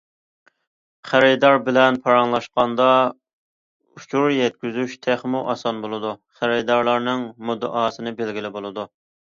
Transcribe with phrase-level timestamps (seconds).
[1.09, 2.87] خېرىدار بىلەن پاراڭلاشقاندا
[3.99, 8.91] ئۇچۇر يەتكۈزۈش تېخىمۇ ئاسان بولىدۇ، خېرىدارنىڭ مۇددىئاسىنى بىلگىلى بولىدۇ.